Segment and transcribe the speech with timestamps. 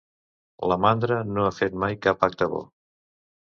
[0.71, 2.67] La mandra no ha fet mai cap acte bo.